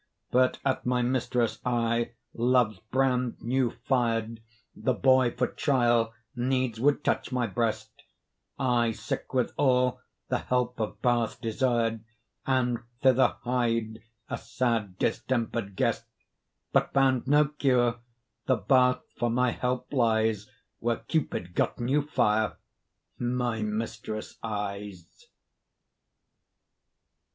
But 0.31 0.57
at 0.65 0.83
my 0.83 1.03
mistress' 1.03 1.59
eye 1.63 2.13
Love's 2.33 2.79
brand 2.89 3.39
new 3.39 3.69
fired, 3.69 4.41
The 4.75 4.95
boy 4.95 5.29
for 5.29 5.45
trial 5.45 6.11
needs 6.35 6.79
would 6.79 7.03
touch 7.03 7.31
my 7.31 7.45
breast; 7.45 7.91
I, 8.57 8.93
sick 8.93 9.31
withal, 9.31 10.01
the 10.27 10.39
help 10.39 10.79
of 10.79 11.03
bath 11.03 11.39
desired, 11.39 12.03
And 12.47 12.79
thither 13.03 13.35
hied, 13.43 14.01
a 14.27 14.39
sad 14.39 14.97
distemper'd 14.97 15.75
guest, 15.75 16.07
But 16.73 16.93
found 16.93 17.27
no 17.27 17.49
cure, 17.49 17.99
the 18.47 18.55
bath 18.55 19.03
for 19.19 19.29
my 19.29 19.51
help 19.51 19.93
lies 19.93 20.49
Where 20.79 20.97
Cupid 20.97 21.53
got 21.53 21.79
new 21.79 22.01
fire; 22.01 22.57
my 23.19 23.61
mistress' 23.61 24.39
eyes. 24.41 25.27